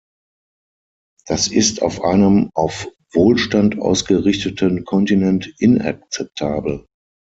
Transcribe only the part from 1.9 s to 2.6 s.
einem